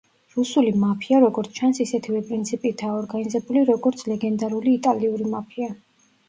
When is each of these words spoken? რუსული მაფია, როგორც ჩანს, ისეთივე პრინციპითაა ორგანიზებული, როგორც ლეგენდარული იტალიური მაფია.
რუსული 0.35 0.69
მაფია, 0.83 1.19
როგორც 1.23 1.59
ჩანს, 1.59 1.81
ისეთივე 1.85 2.21
პრინციპითაა 2.29 2.95
ორგანიზებული, 3.03 3.65
როგორც 3.69 4.03
ლეგენდარული 4.13 4.75
იტალიური 4.79 5.29
მაფია. 5.37 5.71